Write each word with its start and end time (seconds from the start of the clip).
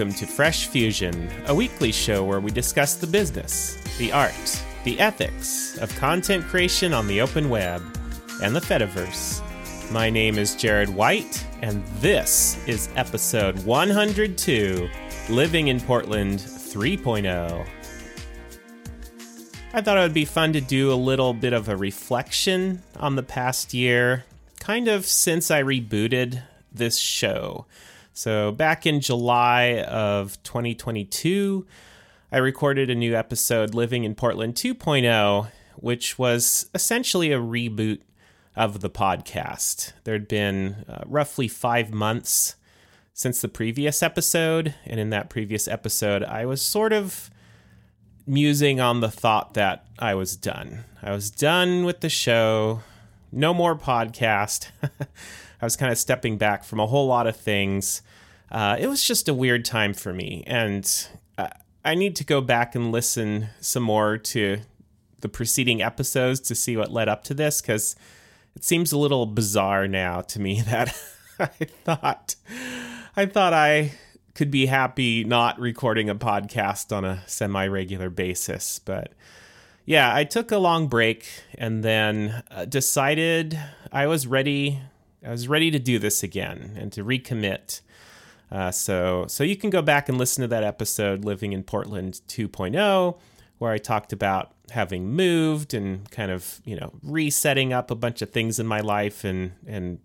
welcome 0.00 0.16
to 0.16 0.26
Fresh 0.26 0.68
Fusion, 0.68 1.30
a 1.44 1.54
weekly 1.54 1.92
show 1.92 2.24
where 2.24 2.40
we 2.40 2.50
discuss 2.50 2.94
the 2.94 3.06
business, 3.06 3.76
the 3.98 4.10
art, 4.10 4.64
the 4.84 4.98
ethics 4.98 5.76
of 5.76 5.94
content 5.96 6.42
creation 6.46 6.94
on 6.94 7.06
the 7.06 7.20
open 7.20 7.50
web 7.50 7.82
and 8.42 8.56
the 8.56 8.60
Fediverse. 8.60 9.42
My 9.92 10.08
name 10.08 10.38
is 10.38 10.54
Jared 10.54 10.88
White, 10.88 11.46
and 11.60 11.84
this 11.98 12.66
is 12.66 12.88
episode 12.96 13.62
102 13.66 14.88
Living 15.28 15.68
in 15.68 15.78
Portland 15.80 16.38
3.0. 16.38 17.66
I 19.74 19.80
thought 19.82 19.98
it 19.98 20.00
would 20.00 20.14
be 20.14 20.24
fun 20.24 20.54
to 20.54 20.62
do 20.62 20.90
a 20.90 20.94
little 20.94 21.34
bit 21.34 21.52
of 21.52 21.68
a 21.68 21.76
reflection 21.76 22.82
on 22.96 23.16
the 23.16 23.22
past 23.22 23.74
year, 23.74 24.24
kind 24.60 24.88
of 24.88 25.04
since 25.04 25.50
I 25.50 25.62
rebooted 25.62 26.42
this 26.72 26.96
show. 26.96 27.66
So, 28.12 28.52
back 28.52 28.86
in 28.86 29.00
July 29.00 29.82
of 29.82 30.42
2022, 30.42 31.66
I 32.32 32.38
recorded 32.38 32.90
a 32.90 32.94
new 32.94 33.14
episode, 33.14 33.74
Living 33.74 34.04
in 34.04 34.14
Portland 34.14 34.54
2.0, 34.54 35.50
which 35.76 36.18
was 36.18 36.68
essentially 36.74 37.32
a 37.32 37.38
reboot 37.38 38.00
of 38.56 38.80
the 38.80 38.90
podcast. 38.90 39.92
There'd 40.04 40.28
been 40.28 40.84
uh, 40.88 41.02
roughly 41.06 41.48
five 41.48 41.92
months 41.92 42.56
since 43.12 43.40
the 43.40 43.48
previous 43.48 44.02
episode, 44.02 44.74
and 44.84 44.98
in 44.98 45.10
that 45.10 45.30
previous 45.30 45.68
episode, 45.68 46.22
I 46.24 46.46
was 46.46 46.60
sort 46.60 46.92
of 46.92 47.30
musing 48.26 48.80
on 48.80 49.00
the 49.00 49.10
thought 49.10 49.54
that 49.54 49.86
I 49.98 50.14
was 50.14 50.36
done. 50.36 50.84
I 51.02 51.12
was 51.12 51.30
done 51.30 51.84
with 51.84 52.00
the 52.00 52.08
show, 52.08 52.80
no 53.32 53.54
more 53.54 53.76
podcast. 53.76 54.68
I 55.60 55.66
was 55.66 55.76
kind 55.76 55.92
of 55.92 55.98
stepping 55.98 56.38
back 56.38 56.64
from 56.64 56.80
a 56.80 56.86
whole 56.86 57.06
lot 57.06 57.26
of 57.26 57.36
things. 57.36 58.02
Uh, 58.50 58.76
it 58.78 58.86
was 58.86 59.04
just 59.04 59.28
a 59.28 59.34
weird 59.34 59.64
time 59.64 59.94
for 59.94 60.12
me, 60.12 60.42
and 60.46 61.08
uh, 61.38 61.48
I 61.84 61.94
need 61.94 62.16
to 62.16 62.24
go 62.24 62.40
back 62.40 62.74
and 62.74 62.90
listen 62.90 63.48
some 63.60 63.82
more 63.82 64.18
to 64.18 64.60
the 65.20 65.28
preceding 65.28 65.82
episodes 65.82 66.40
to 66.40 66.54
see 66.54 66.76
what 66.76 66.90
led 66.90 67.08
up 67.08 67.24
to 67.24 67.34
this 67.34 67.60
because 67.60 67.94
it 68.56 68.64
seems 68.64 68.92
a 68.92 68.98
little 68.98 69.26
bizarre 69.26 69.86
now 69.86 70.20
to 70.22 70.40
me 70.40 70.60
that 70.66 70.88
I 71.38 71.46
thought 71.84 72.34
I 73.16 73.26
thought 73.26 73.52
I 73.52 73.92
could 74.34 74.50
be 74.50 74.66
happy 74.66 75.24
not 75.24 75.58
recording 75.58 76.08
a 76.08 76.14
podcast 76.14 76.96
on 76.96 77.04
a 77.04 77.22
semi-regular 77.26 78.10
basis, 78.10 78.78
but 78.78 79.12
yeah, 79.84 80.14
I 80.14 80.24
took 80.24 80.52
a 80.52 80.58
long 80.58 80.86
break 80.86 81.28
and 81.58 81.82
then 81.82 82.42
uh, 82.50 82.64
decided 82.64 83.58
I 83.92 84.06
was 84.06 84.26
ready 84.26 84.80
I 85.24 85.30
was 85.30 85.48
ready 85.48 85.70
to 85.70 85.78
do 85.78 85.98
this 85.98 86.22
again 86.22 86.76
and 86.78 86.92
to 86.92 87.04
recommit. 87.04 87.80
Uh, 88.50 88.70
so 88.70 89.26
so 89.28 89.44
you 89.44 89.56
can 89.56 89.70
go 89.70 89.82
back 89.82 90.08
and 90.08 90.18
listen 90.18 90.42
to 90.42 90.48
that 90.48 90.64
episode, 90.64 91.24
Living 91.24 91.52
in 91.52 91.62
Portland 91.62 92.20
2.0, 92.28 93.18
where 93.58 93.72
I 93.72 93.78
talked 93.78 94.12
about 94.12 94.52
having 94.70 95.10
moved 95.10 95.74
and 95.74 96.10
kind 96.10 96.30
of 96.30 96.60
you 96.64 96.76
know 96.76 96.92
resetting 97.02 97.72
up 97.72 97.90
a 97.90 97.94
bunch 97.94 98.22
of 98.22 98.30
things 98.30 98.58
in 98.58 98.66
my 98.66 98.80
life 98.80 99.24
and 99.24 99.52
and 99.66 99.98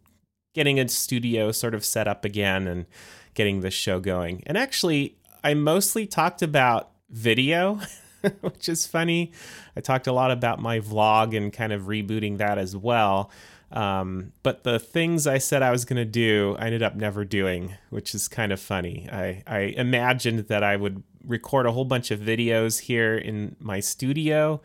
getting 0.53 0.79
a 0.79 0.87
studio 0.87 1.51
sort 1.51 1.73
of 1.75 1.83
set 1.83 2.07
up 2.07 2.23
again 2.23 2.67
and 2.67 2.85
getting 3.33 3.61
this 3.61 3.73
show 3.73 3.99
going. 3.99 4.43
And 4.45 4.57
actually, 4.57 5.17
I 5.43 5.53
mostly 5.53 6.05
talked 6.05 6.41
about 6.41 6.91
video. 7.09 7.79
which 8.41 8.67
is 8.67 8.87
funny. 8.87 9.31
I 9.77 9.81
talked 9.81 10.07
a 10.07 10.11
lot 10.11 10.31
about 10.31 10.59
my 10.59 10.79
vlog 10.79 11.37
and 11.37 11.53
kind 11.53 11.71
of 11.71 11.83
rebooting 11.83 12.39
that 12.39 12.57
as 12.57 12.75
well. 12.75 13.29
Um, 13.71 14.31
but 14.43 14.63
the 14.63 14.79
things 14.79 15.27
I 15.27 15.37
said 15.37 15.61
I 15.61 15.71
was 15.71 15.85
going 15.85 15.97
to 15.97 16.05
do, 16.05 16.55
I 16.59 16.67
ended 16.67 16.83
up 16.83 16.95
never 16.95 17.25
doing, 17.25 17.75
which 17.89 18.15
is 18.15 18.27
kind 18.27 18.51
of 18.51 18.59
funny. 18.59 19.09
I, 19.11 19.43
I 19.47 19.59
imagined 19.59 20.47
that 20.47 20.63
I 20.63 20.75
would 20.75 21.03
record 21.25 21.65
a 21.65 21.71
whole 21.71 21.85
bunch 21.85 22.11
of 22.11 22.19
videos 22.19 22.81
here 22.81 23.15
in 23.15 23.55
my 23.59 23.79
studio 23.79 24.61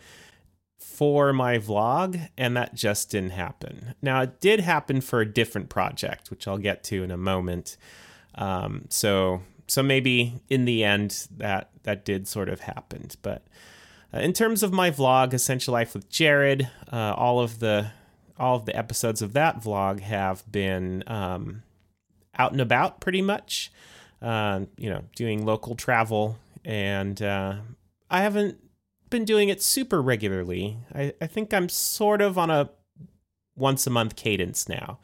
for 0.78 1.32
my 1.32 1.58
vlog, 1.58 2.28
and 2.36 2.56
that 2.56 2.74
just 2.74 3.10
didn't 3.10 3.30
happen. 3.30 3.94
Now, 4.02 4.20
it 4.22 4.40
did 4.40 4.60
happen 4.60 5.00
for 5.00 5.20
a 5.20 5.26
different 5.26 5.70
project, 5.70 6.30
which 6.30 6.46
I'll 6.46 6.58
get 6.58 6.84
to 6.84 7.02
in 7.02 7.10
a 7.10 7.16
moment. 7.16 7.76
Um, 8.34 8.84
so, 8.90 9.40
so 9.66 9.82
maybe 9.82 10.40
in 10.48 10.66
the 10.66 10.84
end, 10.84 11.26
that 11.36 11.70
that 11.84 12.04
did 12.04 12.28
sort 12.28 12.48
of 12.48 12.60
happen. 12.60 13.08
But 13.22 13.46
uh, 14.12 14.18
in 14.18 14.32
terms 14.32 14.62
of 14.62 14.72
my 14.72 14.90
vlog, 14.90 15.32
Essential 15.32 15.72
Life 15.72 15.94
with 15.94 16.10
Jared, 16.10 16.68
uh, 16.92 17.14
all 17.16 17.40
of 17.40 17.60
the 17.60 17.92
all 18.40 18.56
of 18.56 18.64
the 18.64 18.74
episodes 18.76 19.20
of 19.22 19.34
that 19.34 19.62
vlog 19.62 20.00
have 20.00 20.50
been 20.50 21.04
um, 21.06 21.62
out 22.38 22.52
and 22.52 22.60
about 22.60 23.00
pretty 23.00 23.20
much, 23.20 23.70
uh, 24.22 24.60
you 24.76 24.88
know, 24.88 25.04
doing 25.14 25.44
local 25.44 25.74
travel. 25.74 26.38
And 26.64 27.20
uh, 27.20 27.56
I 28.10 28.22
haven't 28.22 28.58
been 29.10 29.24
doing 29.24 29.50
it 29.50 29.62
super 29.62 30.00
regularly. 30.00 30.78
I, 30.94 31.12
I 31.20 31.26
think 31.26 31.52
I'm 31.52 31.68
sort 31.68 32.22
of 32.22 32.38
on 32.38 32.50
a 32.50 32.70
once 33.56 33.86
a 33.86 33.90
month 33.90 34.16
cadence 34.16 34.68
now, 34.68 34.98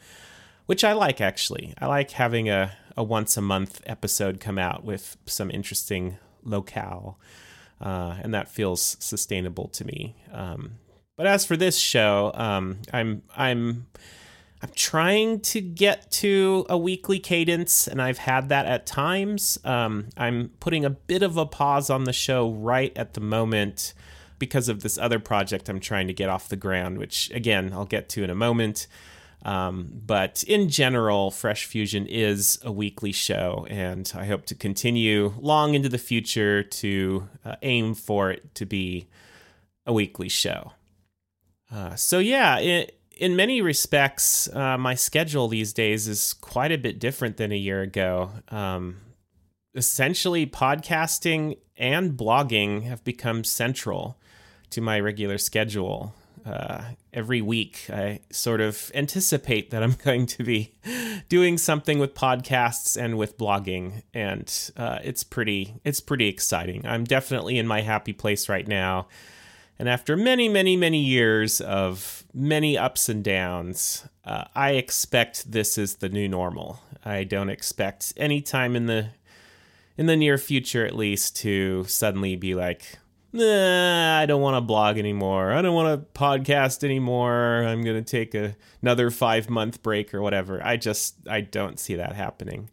which 0.64 0.82
I 0.82 0.94
like 0.94 1.20
actually. 1.20 1.74
I 1.78 1.86
like 1.86 2.12
having 2.12 2.48
a, 2.48 2.72
a 2.96 3.04
once 3.04 3.36
a 3.36 3.42
month 3.42 3.82
episode 3.84 4.40
come 4.40 4.58
out 4.58 4.82
with 4.82 5.18
some 5.26 5.50
interesting 5.50 6.16
locale. 6.42 7.20
Uh, 7.78 8.16
and 8.22 8.32
that 8.32 8.48
feels 8.48 8.96
sustainable 9.00 9.68
to 9.68 9.84
me. 9.84 10.16
Um, 10.32 10.78
but 11.16 11.26
as 11.26 11.46
for 11.46 11.56
this 11.56 11.78
show, 11.78 12.30
um, 12.34 12.78
I'm 12.92 13.22
I'm 13.36 13.86
I'm 14.62 14.70
trying 14.74 15.40
to 15.40 15.60
get 15.60 16.10
to 16.12 16.66
a 16.68 16.76
weekly 16.78 17.18
cadence, 17.18 17.86
and 17.86 18.00
I've 18.00 18.18
had 18.18 18.48
that 18.50 18.66
at 18.66 18.86
times. 18.86 19.58
Um, 19.64 20.08
I'm 20.16 20.50
putting 20.60 20.84
a 20.84 20.90
bit 20.90 21.22
of 21.22 21.36
a 21.36 21.46
pause 21.46 21.90
on 21.90 22.04
the 22.04 22.12
show 22.12 22.50
right 22.50 22.96
at 22.96 23.14
the 23.14 23.20
moment 23.20 23.94
because 24.38 24.68
of 24.68 24.82
this 24.82 24.98
other 24.98 25.18
project 25.18 25.68
I'm 25.68 25.80
trying 25.80 26.06
to 26.08 26.12
get 26.12 26.28
off 26.28 26.48
the 26.48 26.56
ground, 26.56 26.98
which 26.98 27.30
again 27.32 27.72
I'll 27.72 27.86
get 27.86 28.08
to 28.10 28.22
in 28.22 28.30
a 28.30 28.34
moment. 28.34 28.86
Um, 29.42 30.02
but 30.04 30.42
in 30.42 30.68
general, 30.68 31.30
Fresh 31.30 31.66
Fusion 31.66 32.06
is 32.06 32.58
a 32.62 32.72
weekly 32.72 33.12
show, 33.12 33.66
and 33.70 34.10
I 34.14 34.26
hope 34.26 34.44
to 34.46 34.54
continue 34.54 35.32
long 35.38 35.74
into 35.74 35.88
the 35.88 35.98
future 35.98 36.62
to 36.62 37.28
uh, 37.44 37.56
aim 37.62 37.94
for 37.94 38.30
it 38.30 38.54
to 38.56 38.66
be 38.66 39.08
a 39.86 39.92
weekly 39.92 40.28
show. 40.28 40.72
Uh, 41.72 41.94
so 41.94 42.18
yeah, 42.18 42.58
it, 42.58 42.98
in 43.16 43.34
many 43.34 43.62
respects, 43.62 44.48
uh, 44.54 44.76
my 44.76 44.94
schedule 44.94 45.48
these 45.48 45.72
days 45.72 46.06
is 46.06 46.34
quite 46.34 46.70
a 46.70 46.78
bit 46.78 46.98
different 46.98 47.36
than 47.38 47.50
a 47.50 47.56
year 47.56 47.82
ago. 47.82 48.30
Um, 48.48 48.98
essentially, 49.74 50.46
podcasting 50.46 51.58
and 51.76 52.16
blogging 52.16 52.84
have 52.84 53.02
become 53.04 53.42
central 53.42 54.18
to 54.70 54.80
my 54.80 55.00
regular 55.00 55.38
schedule. 55.38 56.14
Uh, 56.44 56.82
every 57.12 57.40
week, 57.40 57.86
I 57.90 58.20
sort 58.30 58.60
of 58.60 58.92
anticipate 58.94 59.70
that 59.70 59.82
I'm 59.82 59.96
going 60.04 60.26
to 60.26 60.44
be 60.44 60.74
doing 61.28 61.58
something 61.58 61.98
with 61.98 62.14
podcasts 62.14 63.02
and 63.02 63.18
with 63.18 63.36
blogging, 63.38 64.02
and 64.14 64.52
uh, 64.76 64.98
it's 65.02 65.24
pretty 65.24 65.74
it's 65.84 66.00
pretty 66.00 66.28
exciting. 66.28 66.86
I'm 66.86 67.04
definitely 67.04 67.58
in 67.58 67.66
my 67.66 67.80
happy 67.80 68.12
place 68.12 68.48
right 68.48 68.68
now 68.68 69.08
and 69.78 69.88
after 69.88 70.16
many, 70.16 70.48
many, 70.48 70.76
many 70.76 70.98
years 70.98 71.60
of 71.60 72.24
many 72.32 72.78
ups 72.78 73.08
and 73.08 73.22
downs, 73.22 74.08
uh, 74.24 74.44
I 74.54 74.72
expect 74.72 75.52
this 75.52 75.76
is 75.76 75.96
the 75.96 76.08
new 76.08 76.28
normal. 76.28 76.80
I 77.04 77.24
don't 77.24 77.50
expect 77.50 78.12
any 78.16 78.40
time 78.40 78.74
in 78.74 78.86
the 78.86 79.10
in 79.98 80.06
the 80.06 80.16
near 80.16 80.36
future, 80.36 80.84
at 80.84 80.94
least, 80.94 81.36
to 81.36 81.84
suddenly 81.84 82.36
be 82.36 82.54
like, 82.54 82.98
nah, 83.32 84.18
I 84.18 84.26
don't 84.26 84.42
want 84.42 84.56
to 84.56 84.60
blog 84.60 84.98
anymore. 84.98 85.52
I 85.52 85.62
don't 85.62 85.74
want 85.74 86.00
to 86.00 86.18
podcast 86.18 86.84
anymore. 86.84 87.64
I'm 87.64 87.82
going 87.82 88.02
to 88.02 88.10
take 88.10 88.34
a, 88.34 88.56
another 88.82 89.10
five 89.10 89.48
month 89.48 89.82
break 89.82 90.12
or 90.12 90.22
whatever. 90.22 90.64
I 90.64 90.76
just, 90.76 91.16
I 91.28 91.40
don't 91.40 91.80
see 91.80 91.94
that 91.96 92.14
happening. 92.14 92.70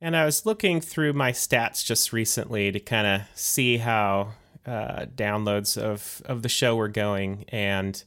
And 0.00 0.16
I 0.16 0.24
was 0.24 0.46
looking 0.46 0.80
through 0.80 1.12
my 1.12 1.32
stats 1.32 1.84
just 1.84 2.12
recently 2.12 2.72
to 2.72 2.80
kind 2.80 3.06
of 3.06 3.22
see 3.38 3.76
how 3.76 4.32
uh, 4.66 5.06
downloads 5.16 5.80
of 5.80 6.22
of 6.26 6.42
the 6.42 6.48
show 6.48 6.76
we're 6.76 6.88
going, 6.88 7.44
and 7.48 8.02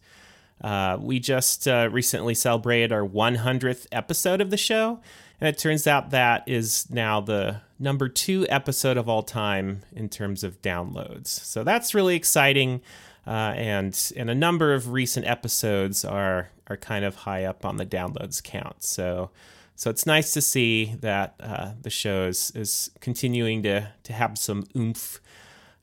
uh, 0.61 0.97
we 0.99 1.19
just 1.19 1.67
uh, 1.67 1.89
recently 1.91 2.33
celebrated 2.33 2.91
our 2.91 3.05
100th 3.05 3.85
episode 3.91 4.39
of 4.39 4.49
the 4.49 4.57
show, 4.57 4.99
and 5.41 5.49
it 5.49 5.57
turns 5.57 5.87
out 5.87 6.11
that 6.11 6.43
is 6.47 6.89
now 6.89 7.19
the 7.19 7.61
number 7.79 8.07
two 8.07 8.45
episode 8.49 8.97
of 8.97 9.09
all 9.09 9.23
time 9.23 9.81
in 9.93 10.07
terms 10.07 10.43
of 10.43 10.61
downloads. 10.61 11.27
So 11.27 11.63
that's 11.63 11.93
really 11.93 12.15
exciting. 12.15 12.81
Uh, 13.25 13.53
and 13.55 14.11
and 14.17 14.29
a 14.29 14.35
number 14.35 14.73
of 14.73 14.91
recent 14.91 15.25
episodes 15.25 16.03
are 16.03 16.49
are 16.67 16.77
kind 16.77 17.05
of 17.05 17.15
high 17.15 17.45
up 17.45 17.65
on 17.65 17.77
the 17.77 17.85
downloads 17.85 18.43
count. 18.43 18.83
So 18.83 19.31
so 19.75 19.89
it's 19.89 20.05
nice 20.05 20.33
to 20.33 20.41
see 20.41 20.95
that 21.01 21.35
uh, 21.39 21.71
the 21.81 21.89
show 21.89 22.27
is, 22.27 22.51
is 22.53 22.91
continuing 22.99 23.63
to 23.63 23.89
to 24.03 24.13
have 24.13 24.37
some 24.37 24.65
oomph 24.75 25.19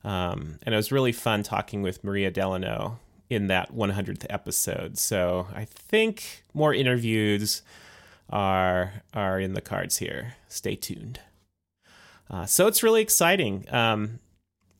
um, 0.03 0.59
and 0.63 0.73
it 0.73 0.75
was 0.75 0.91
really 0.91 1.11
fun 1.11 1.43
talking 1.43 1.81
with 1.81 2.03
Maria 2.03 2.31
Delano 2.31 2.99
in 3.29 3.47
that 3.47 3.73
100th 3.73 4.25
episode. 4.29 4.97
So 4.97 5.47
I 5.53 5.65
think 5.65 6.43
more 6.53 6.73
interviews 6.73 7.61
are 8.29 9.03
are 9.13 9.39
in 9.39 9.53
the 9.53 9.61
cards 9.61 9.97
here. 9.97 10.35
Stay 10.47 10.75
tuned. 10.75 11.19
Uh, 12.29 12.45
so 12.45 12.67
it's 12.67 12.81
really 12.81 13.01
exciting. 13.01 13.65
Um, 13.73 14.19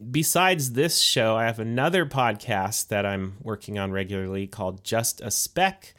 besides 0.10 0.74
this 0.74 1.00
show, 1.00 1.36
I 1.36 1.46
have 1.46 1.60
another 1.60 2.06
podcast 2.06 2.88
that 2.88 3.06
I'm 3.06 3.38
working 3.42 3.78
on 3.78 3.92
regularly 3.92 4.48
called 4.48 4.84
Just 4.84 5.22
a 5.22 5.32
Spec. 5.32 5.94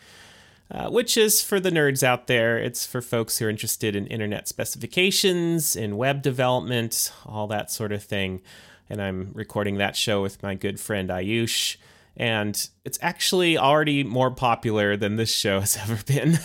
Uh, 0.71 0.89
which 0.89 1.19
is 1.19 1.43
for 1.43 1.61
the 1.61 1.71
nerds 1.71 2.03
out 2.03 2.29
there. 2.29 2.57
It's 2.57 2.87
for 2.87 3.03
folks 3.03 3.37
who 3.37 3.45
are 3.45 3.51
interested 3.51 3.95
in 3.95 4.07
internet 4.07 4.49
specifications, 4.49 5.77
in 5.77 5.99
web 5.99 6.23
development, 6.23 7.13
all 7.27 7.47
that 7.49 7.71
sort 7.71 7.93
of 7.93 8.03
thing. 8.03 8.41
And 8.89 9.01
I'm 9.01 9.31
recording 9.33 9.79
that 9.79 9.97
show 9.97 10.23
with 10.23 10.43
my 10.43 10.55
good 10.55 10.79
friend 10.79 11.09
Ayush. 11.09 11.77
And 12.17 12.69
it's 12.85 12.99
actually 13.01 13.57
already 13.57 14.05
more 14.05 14.31
popular 14.31 14.97
than 14.97 15.17
this 15.17 15.35
show 15.35 15.61
has 15.61 15.77
ever 15.83 15.99
been. 16.05 16.39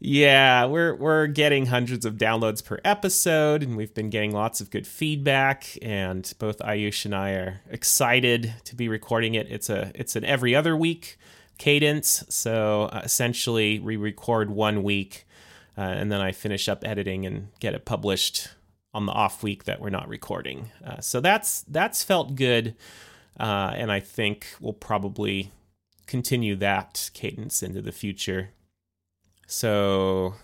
yeah, 0.00 0.64
we're 0.66 0.94
we're 0.96 1.26
getting 1.28 1.66
hundreds 1.66 2.04
of 2.04 2.14
downloads 2.14 2.64
per 2.64 2.80
episode, 2.84 3.62
and 3.62 3.76
we've 3.76 3.94
been 3.94 4.10
getting 4.10 4.32
lots 4.32 4.60
of 4.60 4.70
good 4.70 4.86
feedback. 4.86 5.78
And 5.82 6.32
both 6.38 6.58
Ayush 6.58 7.04
and 7.04 7.14
I 7.14 7.30
are 7.30 7.60
excited 7.70 8.54
to 8.64 8.74
be 8.74 8.88
recording 8.88 9.34
it. 9.34 9.46
It's 9.50 9.70
a 9.70 9.92
it's 9.94 10.16
an 10.16 10.24
every 10.24 10.54
other 10.54 10.76
week 10.76 11.16
cadence. 11.58 12.24
So 12.28 12.90
uh, 12.92 13.02
essentially, 13.04 13.78
we 13.78 13.96
record 13.96 14.50
one 14.50 14.82
week, 14.82 15.26
uh, 15.78 15.82
and 15.82 16.10
then 16.10 16.20
I 16.20 16.32
finish 16.32 16.68
up 16.68 16.84
editing 16.84 17.24
and 17.24 17.48
get 17.60 17.74
it 17.74 17.84
published 17.84 18.48
on 18.94 19.06
the 19.06 19.12
off 19.12 19.42
week 19.42 19.64
that 19.64 19.80
we're 19.80 19.90
not 19.90 20.08
recording. 20.08 20.70
Uh, 20.84 21.00
so 21.00 21.20
that's 21.20 21.62
that's 21.62 22.02
felt 22.02 22.36
good, 22.36 22.76
uh, 23.38 23.72
and 23.74 23.90
I 23.90 24.00
think 24.00 24.46
we'll 24.60 24.72
probably 24.72 25.50
continue 26.06 26.54
that 26.56 27.10
cadence 27.12 27.62
into 27.62 27.82
the 27.82 27.92
future. 27.92 28.50
So 29.46 30.34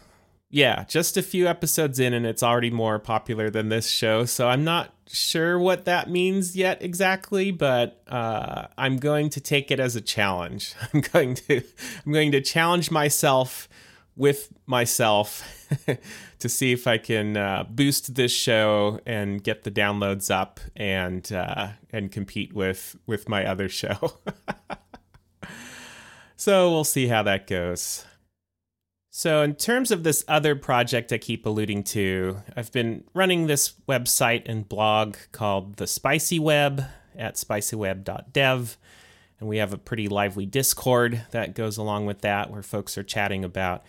yeah, 0.50 0.84
just 0.84 1.16
a 1.16 1.22
few 1.22 1.46
episodes 1.46 2.00
in, 2.00 2.12
and 2.12 2.26
it's 2.26 2.42
already 2.42 2.70
more 2.70 2.98
popular 2.98 3.50
than 3.50 3.68
this 3.68 3.88
show. 3.88 4.24
So 4.24 4.48
I'm 4.48 4.64
not 4.64 4.92
sure 5.06 5.58
what 5.58 5.84
that 5.84 6.10
means 6.10 6.56
yet 6.56 6.82
exactly, 6.82 7.52
but 7.52 8.02
uh, 8.08 8.66
I'm 8.76 8.96
going 8.96 9.30
to 9.30 9.40
take 9.40 9.70
it 9.70 9.78
as 9.78 9.94
a 9.94 10.00
challenge. 10.00 10.74
I'm 10.92 11.00
going 11.00 11.34
to 11.34 11.62
I'm 12.04 12.12
going 12.12 12.32
to 12.32 12.40
challenge 12.40 12.90
myself 12.90 13.68
with 14.20 14.52
myself 14.66 15.66
to 16.38 16.48
see 16.48 16.72
if 16.72 16.86
I 16.86 16.98
can 16.98 17.38
uh, 17.38 17.64
boost 17.68 18.14
this 18.16 18.30
show 18.30 19.00
and 19.06 19.42
get 19.42 19.64
the 19.64 19.70
downloads 19.70 20.30
up 20.30 20.60
and 20.76 21.32
uh, 21.32 21.68
and 21.90 22.12
compete 22.12 22.52
with 22.52 22.96
with 23.06 23.30
my 23.30 23.46
other 23.46 23.70
show. 23.70 24.18
so 26.36 26.70
we'll 26.70 26.84
see 26.84 27.06
how 27.06 27.22
that 27.22 27.46
goes. 27.46 28.04
So, 29.08 29.42
in 29.42 29.54
terms 29.54 29.90
of 29.90 30.04
this 30.04 30.22
other 30.28 30.54
project 30.54 31.12
I 31.14 31.18
keep 31.18 31.46
alluding 31.46 31.82
to, 31.84 32.42
I've 32.54 32.70
been 32.70 33.04
running 33.14 33.46
this 33.46 33.72
website 33.88 34.42
and 34.44 34.68
blog 34.68 35.16
called 35.32 35.76
The 35.76 35.86
Spicy 35.86 36.38
Web 36.38 36.84
at 37.16 37.36
spicyweb.dev. 37.36 38.78
And 39.40 39.48
we 39.48 39.56
have 39.56 39.72
a 39.72 39.78
pretty 39.78 40.08
lively 40.08 40.44
Discord 40.44 41.22
that 41.30 41.54
goes 41.54 41.78
along 41.78 42.04
with 42.04 42.20
that, 42.20 42.50
where 42.50 42.62
folks 42.62 42.98
are 42.98 43.02
chatting 43.02 43.44
about 43.44 43.82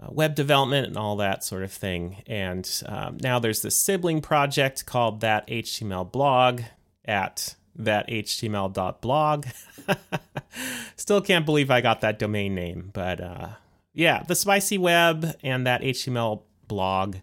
uh, 0.00 0.08
web 0.10 0.34
development 0.34 0.86
and 0.86 0.96
all 0.96 1.16
that 1.16 1.42
sort 1.44 1.62
of 1.62 1.72
thing. 1.72 2.22
And 2.26 2.68
um, 2.86 3.18
now 3.20 3.38
there's 3.38 3.62
this 3.62 3.76
sibling 3.76 4.20
project 4.20 4.86
called 4.86 5.20
That 5.20 5.46
HTML 5.48 6.10
Blog 6.10 6.62
at 7.04 7.56
thathtml.blog. 7.78 9.46
Still 10.96 11.20
can't 11.20 11.46
believe 11.46 11.70
I 11.70 11.80
got 11.80 12.00
that 12.00 12.18
domain 12.18 12.54
name, 12.54 12.90
but 12.92 13.20
uh, 13.20 13.48
yeah, 13.92 14.22
the 14.22 14.34
spicy 14.34 14.78
web 14.78 15.36
and 15.42 15.66
that 15.66 15.82
HTML 15.82 16.42
blog 16.66 17.16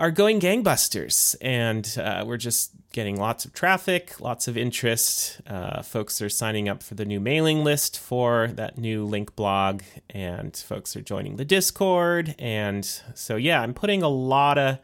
are 0.00 0.10
going 0.10 0.40
gangbusters, 0.40 1.36
and 1.42 1.94
uh, 2.02 2.24
we're 2.26 2.38
just 2.38 2.72
getting 2.92 3.20
lots 3.20 3.44
of 3.44 3.52
traffic, 3.52 4.18
lots 4.18 4.48
of 4.48 4.56
interest. 4.56 5.42
Uh, 5.46 5.82
folks 5.82 6.22
are 6.22 6.30
signing 6.30 6.70
up 6.70 6.82
for 6.82 6.94
the 6.94 7.04
new 7.04 7.20
mailing 7.20 7.62
list 7.62 7.98
for 8.00 8.48
that 8.54 8.78
new 8.78 9.04
link 9.04 9.36
blog, 9.36 9.82
and 10.08 10.56
folks 10.56 10.96
are 10.96 11.02
joining 11.02 11.36
the 11.36 11.44
Discord. 11.44 12.34
And 12.38 12.84
so, 13.14 13.36
yeah, 13.36 13.60
I'm 13.60 13.74
putting 13.74 14.02
a 14.02 14.08
lot 14.08 14.56
of, 14.56 14.78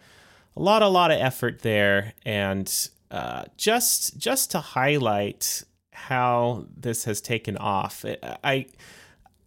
a 0.54 0.60
lot, 0.60 0.82
a 0.82 0.88
lot 0.88 1.10
of 1.10 1.19
effort 1.19 1.62
there, 1.62 2.12
and 2.26 2.70
uh, 3.10 3.44
just 3.56 4.19
just 4.19 4.50
to 4.50 4.60
highlight 4.60 5.64
how 5.92 6.66
this 6.76 7.04
has 7.04 7.22
taken 7.22 7.56
off. 7.56 8.04
I 8.44 8.66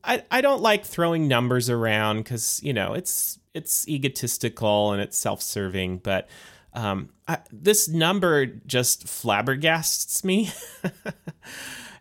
I, 0.03 0.23
I 0.31 0.41
don't 0.41 0.61
like 0.61 0.85
throwing 0.85 1.27
numbers 1.27 1.69
around 1.69 2.17
because 2.17 2.61
you 2.63 2.73
know 2.73 2.93
it's 2.93 3.39
it's 3.53 3.87
egotistical 3.87 4.91
and 4.91 5.01
it's 5.01 5.17
self-serving 5.17 5.97
but 5.99 6.29
um, 6.73 7.09
I, 7.27 7.39
this 7.51 7.87
number 7.87 8.45
just 8.45 9.07
flabbergasts 9.07 10.23
me. 10.23 10.51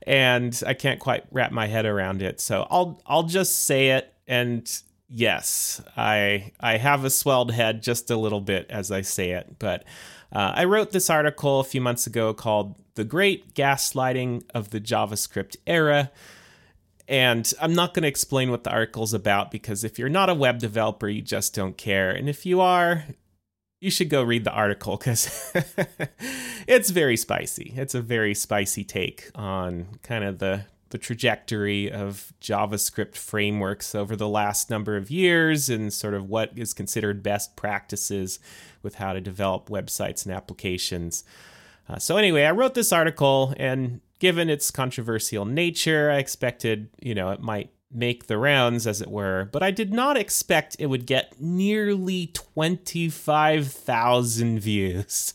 And 0.08 0.62
I 0.66 0.72
can't 0.72 0.98
quite 0.98 1.24
wrap 1.30 1.52
my 1.52 1.66
head 1.66 1.84
around 1.84 2.22
it. 2.22 2.40
So 2.40 2.66
I'll 2.70 2.98
I'll 3.06 3.24
just 3.24 3.66
say 3.66 3.90
it 3.90 4.14
and 4.26 4.66
yes 5.10 5.82
I 5.98 6.52
I 6.58 6.78
have 6.78 7.04
a 7.04 7.10
swelled 7.10 7.52
head 7.52 7.82
just 7.82 8.10
a 8.10 8.16
little 8.16 8.40
bit 8.40 8.66
as 8.70 8.90
I 8.90 9.02
say 9.02 9.32
it 9.32 9.58
but 9.58 9.84
uh, 10.32 10.52
I 10.54 10.64
wrote 10.64 10.92
this 10.92 11.10
article 11.10 11.60
a 11.60 11.64
few 11.64 11.82
months 11.82 12.06
ago 12.06 12.32
called 12.32 12.74
the 12.94 13.04
great 13.04 13.54
gaslighting 13.54 14.44
of 14.54 14.70
the 14.70 14.80
JavaScript 14.80 15.56
era 15.66 16.10
and 17.08 17.50
I'm 17.60 17.74
not 17.74 17.94
going 17.94 18.02
to 18.02 18.08
explain 18.08 18.50
what 18.50 18.64
the 18.64 18.70
article's 18.70 19.14
about 19.14 19.50
because 19.50 19.82
if 19.82 19.98
you're 19.98 20.10
not 20.10 20.28
a 20.28 20.34
web 20.34 20.58
developer, 20.58 21.08
you 21.08 21.22
just 21.22 21.54
don't 21.54 21.76
care. 21.76 22.10
And 22.10 22.28
if 22.28 22.44
you 22.44 22.60
are, 22.60 23.04
you 23.80 23.90
should 23.90 24.10
go 24.10 24.22
read 24.22 24.44
the 24.44 24.52
article 24.52 24.98
because 24.98 25.52
it's 26.68 26.90
very 26.90 27.16
spicy. 27.16 27.72
It's 27.76 27.94
a 27.94 28.02
very 28.02 28.34
spicy 28.34 28.84
take 28.84 29.30
on 29.34 29.98
kind 30.02 30.24
of 30.24 30.38
the 30.38 30.66
the 30.90 30.98
trajectory 30.98 31.92
of 31.92 32.32
JavaScript 32.40 33.14
frameworks 33.14 33.94
over 33.94 34.16
the 34.16 34.28
last 34.28 34.70
number 34.70 34.96
of 34.96 35.10
years 35.10 35.68
and 35.68 35.92
sort 35.92 36.14
of 36.14 36.30
what 36.30 36.50
is 36.56 36.72
considered 36.72 37.22
best 37.22 37.56
practices 37.56 38.38
with 38.82 38.94
how 38.94 39.12
to 39.12 39.20
develop 39.20 39.68
websites 39.68 40.24
and 40.24 40.34
applications. 40.34 41.24
Uh, 41.90 41.98
so 41.98 42.16
anyway, 42.16 42.44
I 42.44 42.52
wrote 42.52 42.72
this 42.72 42.90
article 42.90 43.52
and 43.58 44.00
given 44.18 44.50
its 44.50 44.70
controversial 44.70 45.44
nature, 45.44 46.10
I 46.10 46.18
expected, 46.18 46.88
you 47.00 47.14
know, 47.14 47.30
it 47.30 47.40
might 47.40 47.70
make 47.90 48.26
the 48.26 48.36
rounds, 48.36 48.86
as 48.86 49.00
it 49.00 49.10
were, 49.10 49.48
but 49.50 49.62
I 49.62 49.70
did 49.70 49.92
not 49.92 50.16
expect 50.16 50.76
it 50.78 50.86
would 50.86 51.06
get 51.06 51.40
nearly 51.40 52.30
25,000 52.34 54.60
views. 54.60 55.34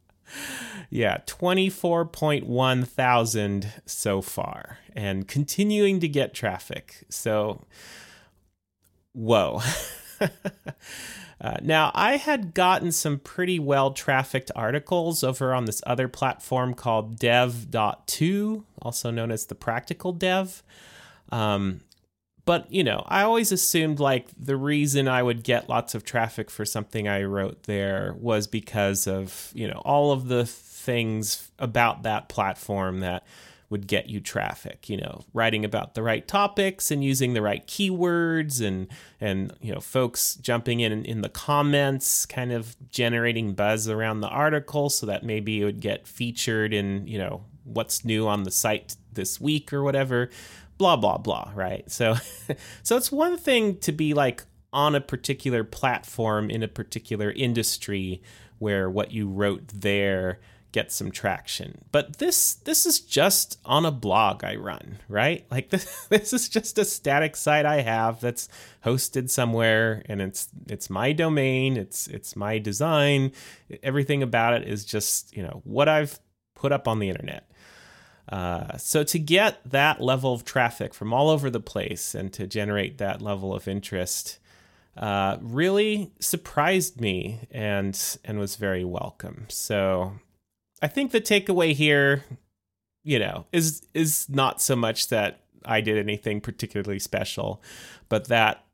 yeah, 0.90 1.18
24.1 1.26 2.86
thousand 2.86 3.72
so 3.86 4.20
far, 4.20 4.78
and 4.94 5.26
continuing 5.26 6.00
to 6.00 6.08
get 6.08 6.34
traffic. 6.34 7.06
So, 7.08 7.64
whoa. 9.12 9.62
Uh, 11.44 11.58
now, 11.60 11.90
I 11.94 12.16
had 12.16 12.54
gotten 12.54 12.90
some 12.90 13.18
pretty 13.18 13.58
well 13.58 13.90
trafficked 13.90 14.50
articles 14.56 15.22
over 15.22 15.52
on 15.52 15.66
this 15.66 15.82
other 15.86 16.08
platform 16.08 16.72
called 16.72 17.18
dev.to, 17.18 18.64
also 18.80 19.10
known 19.10 19.30
as 19.30 19.44
the 19.44 19.54
practical 19.54 20.14
dev. 20.14 20.62
Um, 21.30 21.82
but, 22.46 22.72
you 22.72 22.82
know, 22.82 23.04
I 23.08 23.24
always 23.24 23.52
assumed 23.52 24.00
like 24.00 24.28
the 24.38 24.56
reason 24.56 25.06
I 25.06 25.22
would 25.22 25.44
get 25.44 25.68
lots 25.68 25.94
of 25.94 26.02
traffic 26.02 26.50
for 26.50 26.64
something 26.64 27.08
I 27.08 27.24
wrote 27.24 27.64
there 27.64 28.16
was 28.18 28.46
because 28.46 29.06
of, 29.06 29.50
you 29.54 29.68
know, 29.68 29.82
all 29.84 30.12
of 30.12 30.28
the 30.28 30.46
things 30.46 31.50
about 31.58 32.04
that 32.04 32.30
platform 32.30 33.00
that 33.00 33.26
would 33.74 33.88
get 33.88 34.08
you 34.08 34.20
traffic 34.20 34.88
you 34.88 34.96
know 34.96 35.24
writing 35.32 35.64
about 35.64 35.94
the 35.94 36.02
right 36.02 36.28
topics 36.28 36.92
and 36.92 37.02
using 37.02 37.34
the 37.34 37.42
right 37.42 37.66
keywords 37.66 38.64
and 38.64 38.86
and 39.20 39.52
you 39.60 39.74
know 39.74 39.80
folks 39.80 40.36
jumping 40.36 40.78
in 40.78 41.04
in 41.04 41.22
the 41.22 41.28
comments 41.28 42.24
kind 42.24 42.52
of 42.52 42.76
generating 42.88 43.52
buzz 43.52 43.88
around 43.88 44.20
the 44.20 44.28
article 44.28 44.88
so 44.88 45.06
that 45.06 45.24
maybe 45.24 45.60
it 45.60 45.64
would 45.64 45.80
get 45.80 46.06
featured 46.06 46.72
in 46.72 47.04
you 47.08 47.18
know 47.18 47.44
what's 47.64 48.04
new 48.04 48.28
on 48.28 48.44
the 48.44 48.50
site 48.52 48.94
this 49.12 49.40
week 49.40 49.72
or 49.72 49.82
whatever 49.82 50.30
blah 50.78 50.94
blah 50.94 51.18
blah 51.18 51.50
right? 51.54 51.90
So 51.90 52.14
so 52.84 52.96
it's 52.96 53.10
one 53.10 53.36
thing 53.36 53.78
to 53.78 53.90
be 53.90 54.14
like 54.14 54.44
on 54.72 54.94
a 54.94 55.00
particular 55.00 55.64
platform 55.64 56.50
in 56.50 56.62
a 56.62 56.68
particular 56.68 57.30
industry 57.30 58.22
where 58.58 58.90
what 58.90 59.12
you 59.12 59.28
wrote 59.28 59.66
there 59.68 60.40
get 60.74 60.90
some 60.90 61.12
traction. 61.12 61.84
But 61.92 62.18
this 62.18 62.54
this 62.54 62.84
is 62.84 62.98
just 62.98 63.60
on 63.64 63.86
a 63.86 63.92
blog 63.92 64.42
I 64.42 64.56
run, 64.56 64.98
right? 65.08 65.46
Like 65.54 65.70
this 65.70 66.06
this 66.08 66.32
is 66.32 66.48
just 66.48 66.78
a 66.78 66.84
static 66.84 67.36
site 67.36 67.64
I 67.64 67.82
have 67.82 68.20
that's 68.20 68.48
hosted 68.84 69.30
somewhere 69.30 70.02
and 70.06 70.20
it's 70.20 70.48
it's 70.68 70.90
my 70.90 71.12
domain, 71.12 71.76
it's 71.76 72.08
it's 72.08 72.34
my 72.34 72.58
design. 72.58 73.30
Everything 73.84 74.24
about 74.24 74.54
it 74.54 74.68
is 74.68 74.84
just, 74.84 75.36
you 75.36 75.44
know, 75.44 75.62
what 75.62 75.88
I've 75.88 76.18
put 76.56 76.72
up 76.72 76.88
on 76.88 76.98
the 76.98 77.08
internet. 77.08 77.48
Uh, 78.28 78.76
so 78.76 79.04
to 79.04 79.18
get 79.18 79.60
that 79.70 80.00
level 80.00 80.32
of 80.32 80.44
traffic 80.44 80.92
from 80.92 81.12
all 81.12 81.30
over 81.30 81.50
the 81.50 81.60
place 81.60 82.16
and 82.16 82.32
to 82.32 82.48
generate 82.48 82.98
that 82.98 83.22
level 83.22 83.54
of 83.54 83.68
interest, 83.68 84.40
uh, 84.96 85.36
really 85.40 86.10
surprised 86.18 87.00
me 87.00 87.46
and 87.52 88.18
and 88.24 88.40
was 88.40 88.56
very 88.56 88.84
welcome. 88.84 89.46
So 89.50 90.14
I 90.82 90.88
think 90.88 91.12
the 91.12 91.20
takeaway 91.20 91.72
here, 91.72 92.24
you 93.02 93.18
know, 93.18 93.46
is 93.52 93.82
is 93.94 94.28
not 94.28 94.60
so 94.60 94.76
much 94.76 95.08
that 95.08 95.40
I 95.64 95.80
did 95.80 95.96
anything 95.96 96.40
particularly 96.40 96.98
special, 96.98 97.62
but 98.08 98.28
that 98.28 98.64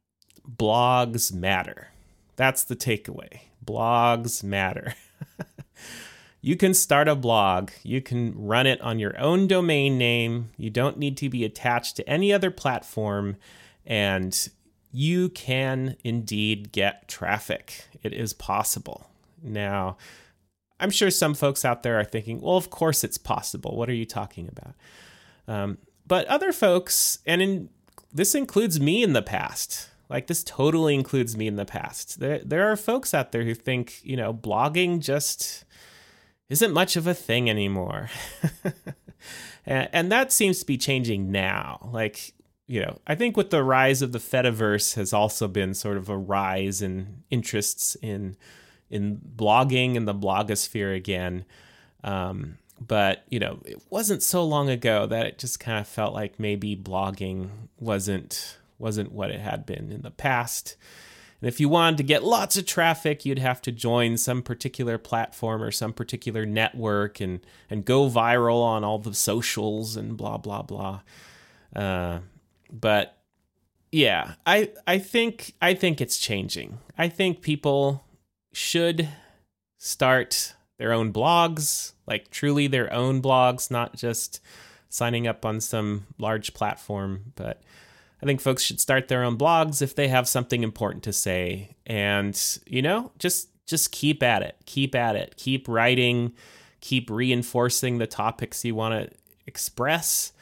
blogs 0.48 1.32
matter. 1.32 1.88
That's 2.36 2.64
the 2.64 2.76
takeaway. 2.76 3.40
Blogs 3.64 4.42
matter. 4.42 4.94
you 6.40 6.56
can 6.56 6.74
start 6.74 7.08
a 7.08 7.14
blog. 7.14 7.70
You 7.82 8.00
can 8.00 8.34
run 8.36 8.66
it 8.66 8.80
on 8.80 8.98
your 8.98 9.18
own 9.20 9.46
domain 9.46 9.98
name. 9.98 10.50
You 10.56 10.70
don't 10.70 10.98
need 10.98 11.16
to 11.18 11.28
be 11.28 11.44
attached 11.44 11.96
to 11.96 12.08
any 12.08 12.32
other 12.32 12.50
platform. 12.50 13.36
And 13.84 14.48
you 14.90 15.28
can 15.28 15.96
indeed 16.02 16.72
get 16.72 17.08
traffic. 17.08 17.84
It 18.02 18.12
is 18.12 18.32
possible. 18.32 19.06
Now, 19.42 19.96
I'm 20.80 20.90
sure 20.90 21.10
some 21.10 21.34
folks 21.34 21.64
out 21.64 21.82
there 21.82 21.98
are 21.98 22.04
thinking, 22.04 22.40
well, 22.40 22.56
of 22.56 22.70
course 22.70 23.04
it's 23.04 23.18
possible. 23.18 23.76
What 23.76 23.88
are 23.88 23.94
you 23.94 24.06
talking 24.06 24.48
about? 24.48 24.74
Um, 25.46 25.78
but 26.06 26.26
other 26.26 26.52
folks, 26.52 27.18
and 27.26 27.42
in, 27.42 27.68
this 28.12 28.34
includes 28.34 28.80
me 28.80 29.02
in 29.02 29.12
the 29.12 29.22
past, 29.22 29.90
like 30.08 30.26
this 30.26 30.42
totally 30.42 30.94
includes 30.94 31.36
me 31.36 31.46
in 31.46 31.56
the 31.56 31.64
past. 31.64 32.18
There, 32.18 32.40
there 32.44 32.70
are 32.70 32.76
folks 32.76 33.14
out 33.14 33.30
there 33.30 33.44
who 33.44 33.54
think, 33.54 34.00
you 34.02 34.16
know, 34.16 34.34
blogging 34.34 35.00
just 35.00 35.64
isn't 36.48 36.72
much 36.72 36.96
of 36.96 37.06
a 37.06 37.14
thing 37.14 37.48
anymore. 37.48 38.10
and, 39.64 39.88
and 39.92 40.12
that 40.12 40.32
seems 40.32 40.60
to 40.60 40.66
be 40.66 40.76
changing 40.76 41.30
now. 41.30 41.88
Like, 41.92 42.34
you 42.66 42.80
know, 42.80 42.98
I 43.06 43.14
think 43.14 43.36
with 43.36 43.50
the 43.50 43.62
rise 43.62 44.02
of 44.02 44.12
the 44.12 44.18
Fediverse 44.18 44.94
has 44.96 45.12
also 45.12 45.46
been 45.46 45.74
sort 45.74 45.96
of 45.96 46.08
a 46.08 46.16
rise 46.16 46.82
in 46.82 47.22
interests 47.30 47.96
in 48.02 48.36
in 48.90 49.20
blogging 49.36 49.96
and 49.96 50.06
the 50.06 50.14
blogosphere 50.14 50.94
again. 50.94 51.44
Um, 52.02 52.58
but 52.80 53.24
you 53.28 53.38
know, 53.38 53.60
it 53.64 53.82
wasn't 53.90 54.22
so 54.22 54.44
long 54.44 54.68
ago 54.68 55.06
that 55.06 55.26
it 55.26 55.38
just 55.38 55.60
kind 55.60 55.78
of 55.78 55.86
felt 55.86 56.14
like 56.14 56.40
maybe 56.40 56.74
blogging 56.76 57.50
wasn't 57.78 58.58
wasn't 58.78 59.12
what 59.12 59.30
it 59.30 59.40
had 59.40 59.66
been 59.66 59.92
in 59.92 60.02
the 60.02 60.10
past. 60.10 60.76
And 61.40 61.48
if 61.48 61.60
you 61.60 61.68
wanted 61.68 61.98
to 61.98 62.02
get 62.02 62.24
lots 62.24 62.56
of 62.56 62.66
traffic, 62.66 63.24
you'd 63.24 63.38
have 63.38 63.62
to 63.62 63.72
join 63.72 64.16
some 64.16 64.42
particular 64.42 64.98
platform 64.98 65.62
or 65.62 65.70
some 65.70 65.92
particular 65.92 66.46
network 66.46 67.20
and 67.20 67.40
and 67.68 67.84
go 67.84 68.08
viral 68.08 68.62
on 68.62 68.82
all 68.82 68.98
the 68.98 69.14
socials 69.14 69.96
and 69.96 70.16
blah 70.16 70.38
blah 70.38 70.62
blah. 70.62 71.00
Uh, 71.76 72.20
but 72.72 73.18
yeah, 73.92 74.34
I 74.46 74.70
I 74.86 74.98
think 74.98 75.54
I 75.60 75.74
think 75.74 76.00
it's 76.00 76.16
changing. 76.16 76.78
I 76.96 77.08
think 77.08 77.42
people 77.42 78.04
should 78.52 79.08
start 79.78 80.54
their 80.78 80.92
own 80.92 81.12
blogs, 81.12 81.92
like 82.06 82.30
truly 82.30 82.66
their 82.66 82.92
own 82.92 83.20
blogs, 83.22 83.70
not 83.70 83.96
just 83.96 84.40
signing 84.88 85.26
up 85.26 85.44
on 85.44 85.60
some 85.60 86.06
large 86.18 86.54
platform. 86.54 87.32
But 87.36 87.62
I 88.22 88.26
think 88.26 88.40
folks 88.40 88.62
should 88.62 88.80
start 88.80 89.08
their 89.08 89.24
own 89.24 89.38
blogs 89.38 89.82
if 89.82 89.94
they 89.94 90.08
have 90.08 90.28
something 90.28 90.62
important 90.62 91.04
to 91.04 91.12
say. 91.12 91.76
And, 91.86 92.40
you 92.66 92.82
know, 92.82 93.12
just 93.18 93.48
just 93.66 93.92
keep 93.92 94.22
at 94.22 94.42
it. 94.42 94.56
Keep 94.66 94.94
at 94.94 95.16
it. 95.16 95.36
Keep 95.36 95.68
writing, 95.68 96.32
keep 96.80 97.08
reinforcing 97.08 97.98
the 97.98 98.06
topics 98.06 98.64
you 98.64 98.74
want 98.74 99.10
to 99.10 99.16
express 99.46 100.32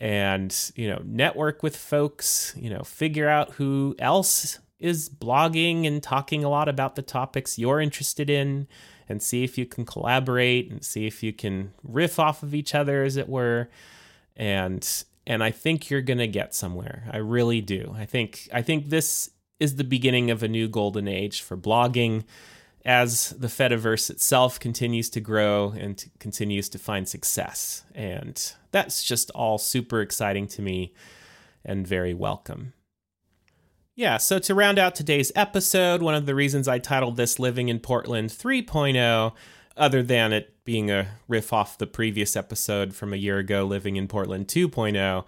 and, 0.00 0.72
you 0.74 0.88
know, 0.88 1.00
network 1.04 1.62
with 1.62 1.76
folks, 1.76 2.54
you 2.56 2.68
know, 2.68 2.82
figure 2.82 3.28
out 3.28 3.52
who 3.52 3.94
else 4.00 4.58
is 4.82 5.08
blogging 5.08 5.86
and 5.86 6.02
talking 6.02 6.44
a 6.44 6.48
lot 6.48 6.68
about 6.68 6.96
the 6.96 7.02
topics 7.02 7.58
you're 7.58 7.80
interested 7.80 8.28
in 8.28 8.66
and 9.08 9.22
see 9.22 9.44
if 9.44 9.56
you 9.56 9.66
can 9.66 9.84
collaborate 9.84 10.70
and 10.70 10.84
see 10.84 11.06
if 11.06 11.22
you 11.22 11.32
can 11.32 11.72
riff 11.82 12.18
off 12.18 12.42
of 12.42 12.54
each 12.54 12.74
other 12.74 13.04
as 13.04 13.16
it 13.16 13.28
were 13.28 13.68
and 14.36 15.04
and 15.26 15.44
I 15.44 15.52
think 15.52 15.88
you're 15.88 16.02
going 16.02 16.18
to 16.18 16.26
get 16.26 16.52
somewhere. 16.52 17.08
I 17.12 17.18
really 17.18 17.60
do. 17.60 17.94
I 17.96 18.06
think 18.06 18.48
I 18.52 18.62
think 18.62 18.88
this 18.88 19.30
is 19.60 19.76
the 19.76 19.84
beginning 19.84 20.30
of 20.30 20.42
a 20.42 20.48
new 20.48 20.68
golden 20.68 21.06
age 21.06 21.40
for 21.42 21.56
blogging 21.56 22.24
as 22.84 23.30
the 23.30 23.46
Fediverse 23.46 24.10
itself 24.10 24.58
continues 24.58 25.08
to 25.10 25.20
grow 25.20 25.72
and 25.78 26.04
continues 26.18 26.68
to 26.70 26.78
find 26.78 27.08
success. 27.08 27.84
And 27.94 28.52
that's 28.72 29.04
just 29.04 29.30
all 29.30 29.58
super 29.58 30.00
exciting 30.00 30.48
to 30.48 30.62
me 30.62 30.92
and 31.64 31.86
very 31.86 32.12
welcome. 32.12 32.72
Yeah, 33.94 34.16
so 34.16 34.38
to 34.38 34.54
round 34.54 34.78
out 34.78 34.94
today's 34.94 35.30
episode, 35.36 36.00
one 36.00 36.14
of 36.14 36.24
the 36.24 36.34
reasons 36.34 36.66
I 36.66 36.78
titled 36.78 37.18
this 37.18 37.38
Living 37.38 37.68
in 37.68 37.78
Portland 37.78 38.30
3.0, 38.30 39.34
other 39.76 40.02
than 40.02 40.32
it 40.32 40.64
being 40.64 40.90
a 40.90 41.08
riff 41.28 41.52
off 41.52 41.76
the 41.76 41.86
previous 41.86 42.34
episode 42.34 42.94
from 42.94 43.12
a 43.12 43.16
year 43.16 43.36
ago, 43.36 43.64
Living 43.64 43.96
in 43.96 44.08
Portland 44.08 44.48
2.0, 44.48 45.24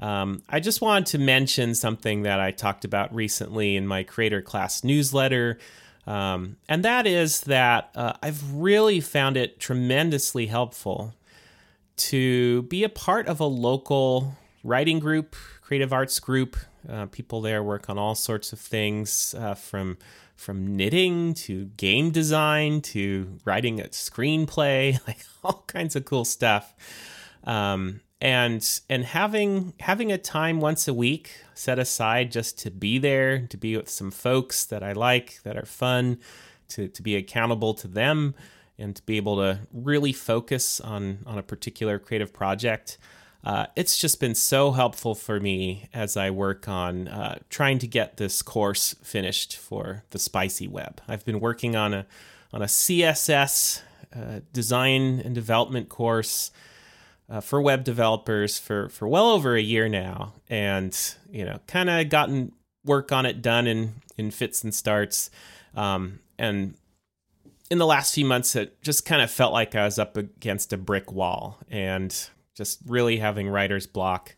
um, 0.00 0.42
I 0.48 0.60
just 0.60 0.80
wanted 0.80 1.04
to 1.08 1.18
mention 1.18 1.74
something 1.74 2.22
that 2.22 2.40
I 2.40 2.52
talked 2.52 2.86
about 2.86 3.14
recently 3.14 3.76
in 3.76 3.86
my 3.86 4.02
creator 4.02 4.40
class 4.40 4.82
newsletter. 4.82 5.58
Um, 6.06 6.56
and 6.70 6.82
that 6.86 7.06
is 7.06 7.42
that 7.42 7.90
uh, 7.94 8.14
I've 8.22 8.50
really 8.54 9.00
found 9.00 9.36
it 9.36 9.60
tremendously 9.60 10.46
helpful 10.46 11.12
to 11.96 12.62
be 12.62 12.82
a 12.82 12.88
part 12.88 13.26
of 13.26 13.40
a 13.40 13.46
local 13.46 14.38
writing 14.64 15.00
group, 15.00 15.36
creative 15.60 15.92
arts 15.92 16.18
group 16.18 16.56
uh, 16.88 17.06
people 17.06 17.40
there 17.40 17.62
work 17.62 17.88
on 17.88 17.98
all 17.98 18.14
sorts 18.14 18.52
of 18.52 18.58
things 18.58 19.34
uh, 19.38 19.54
from 19.54 19.98
from 20.36 20.76
knitting 20.76 21.32
to 21.32 21.64
game 21.76 22.10
design 22.10 22.82
to 22.82 23.38
writing 23.46 23.80
a 23.80 23.84
screenplay, 23.84 24.98
like 25.06 25.20
all 25.42 25.64
kinds 25.66 25.96
of 25.96 26.04
cool 26.04 26.24
stuff. 26.24 26.74
Um, 27.44 28.00
and 28.20 28.80
and 28.88 29.04
having 29.04 29.74
having 29.80 30.10
a 30.10 30.18
time 30.18 30.60
once 30.60 30.88
a 30.88 30.94
week 30.94 31.32
set 31.54 31.78
aside 31.78 32.32
just 32.32 32.58
to 32.60 32.70
be 32.70 32.98
there, 32.98 33.46
to 33.48 33.56
be 33.56 33.76
with 33.76 33.88
some 33.88 34.10
folks 34.10 34.64
that 34.66 34.82
I 34.82 34.92
like, 34.92 35.42
that 35.42 35.56
are 35.56 35.66
fun, 35.66 36.18
to 36.68 36.88
to 36.88 37.02
be 37.02 37.16
accountable 37.16 37.74
to 37.74 37.88
them, 37.88 38.34
and 38.78 38.96
to 38.96 39.02
be 39.02 39.16
able 39.16 39.36
to 39.36 39.60
really 39.72 40.12
focus 40.12 40.80
on 40.80 41.18
on 41.26 41.38
a 41.38 41.42
particular 41.42 41.98
creative 41.98 42.32
project 42.32 42.98
uh, 43.46 43.66
it's 43.76 43.96
just 43.96 44.18
been 44.18 44.34
so 44.34 44.72
helpful 44.72 45.14
for 45.14 45.38
me 45.38 45.88
as 45.94 46.16
I 46.16 46.30
work 46.30 46.68
on 46.68 47.06
uh, 47.06 47.38
trying 47.48 47.78
to 47.78 47.86
get 47.86 48.16
this 48.16 48.42
course 48.42 48.96
finished 49.04 49.56
for 49.56 50.02
the 50.10 50.18
Spicy 50.18 50.66
Web. 50.66 51.00
I've 51.06 51.24
been 51.24 51.38
working 51.38 51.76
on 51.76 51.94
a 51.94 52.06
on 52.52 52.60
a 52.62 52.66
CSS 52.66 53.82
uh, 54.12 54.40
design 54.52 55.20
and 55.24 55.32
development 55.32 55.88
course 55.88 56.50
uh, 57.30 57.40
for 57.40 57.62
web 57.62 57.84
developers 57.84 58.58
for 58.58 58.88
for 58.88 59.06
well 59.06 59.30
over 59.30 59.54
a 59.54 59.62
year 59.62 59.88
now, 59.88 60.32
and 60.50 61.14
you 61.30 61.44
know, 61.44 61.60
kind 61.68 61.88
of 61.88 62.08
gotten 62.08 62.50
work 62.84 63.12
on 63.12 63.26
it 63.26 63.42
done 63.42 63.68
in 63.68 63.94
in 64.18 64.32
fits 64.32 64.64
and 64.64 64.74
starts, 64.74 65.30
um, 65.76 66.18
and 66.36 66.74
in 67.70 67.78
the 67.78 67.86
last 67.86 68.12
few 68.12 68.24
months, 68.24 68.56
it 68.56 68.82
just 68.82 69.06
kind 69.06 69.22
of 69.22 69.30
felt 69.30 69.52
like 69.52 69.76
I 69.76 69.84
was 69.84 70.00
up 70.00 70.16
against 70.16 70.72
a 70.72 70.76
brick 70.76 71.12
wall, 71.12 71.58
and 71.70 72.28
just 72.56 72.80
really 72.86 73.18
having 73.18 73.48
writer's 73.48 73.86
block. 73.86 74.36